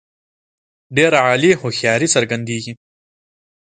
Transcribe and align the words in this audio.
ډېره 0.95 1.17
عالي 1.25 1.51
هوښیاري 1.61 2.07
څرګندیږي. 2.15 2.73